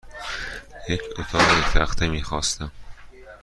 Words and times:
یک 0.89 1.01
اتاق 1.19 1.41
یک 1.57 1.65
تخته 1.73 2.07
میخواستم. 2.07 2.71